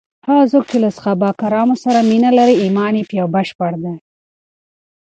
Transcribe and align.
هغه 0.27 0.43
څوک 0.51 0.63
چې 0.71 0.77
له 0.83 0.89
صحابه 0.97 1.29
کرامو 1.41 1.75
سره 1.83 2.07
مینه 2.09 2.31
لري، 2.37 2.55
ایمان 2.63 2.93
یې 2.99 3.03
بشپړ 3.33 3.71
دی. 3.83 3.95